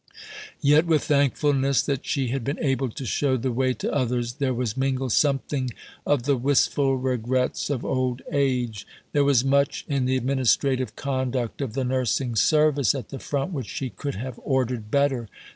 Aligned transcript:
Yet 0.61 0.87
with 0.87 1.03
thankfulness 1.03 1.83
that 1.83 2.07
she 2.07 2.29
had 2.29 2.43
been 2.43 2.57
able 2.57 2.89
to 2.89 3.05
show 3.05 3.37
the 3.37 3.51
way 3.51 3.75
to 3.75 3.93
others, 3.93 4.33
there 4.33 4.51
was 4.51 4.75
mingled 4.75 5.11
something 5.11 5.69
of 6.07 6.23
the 6.23 6.35
wistful 6.35 6.97
regrets 6.97 7.69
of 7.69 7.85
old 7.85 8.23
age. 8.31 8.87
There 9.11 9.23
was 9.23 9.45
much 9.45 9.85
in 9.87 10.05
the 10.05 10.17
administrative 10.17 10.95
conduct 10.95 11.61
of 11.61 11.73
the 11.73 11.83
nursing 11.83 12.35
service 12.35 12.95
at 12.95 13.09
the 13.09 13.19
front 13.19 13.53
which 13.53 13.67
she 13.67 13.91
could 13.91 14.15
have 14.15 14.39
ordered 14.43 14.89
better. 14.89 15.29